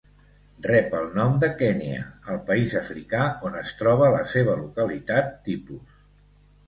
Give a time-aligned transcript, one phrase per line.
[0.67, 1.99] Rep el nom de Kenya,
[2.35, 6.01] el país africà on es troba la seva localitat tipus.